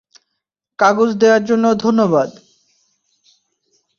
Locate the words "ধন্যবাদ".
1.83-2.29